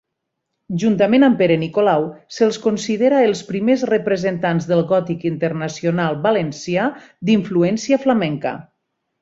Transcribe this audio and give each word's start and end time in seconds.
Juntament 0.83 1.25
amb 1.25 1.35
Pere 1.41 1.57
Nicolau, 1.63 2.07
se'ls 2.37 2.57
considera 2.63 3.19
els 3.27 3.43
primers 3.51 3.83
representants 3.91 4.67
del 4.73 4.83
gòtic 4.95 5.29
internacional 5.33 6.21
valencià 6.27 6.91
d'influència 7.31 8.05
flamenca. 8.09 8.59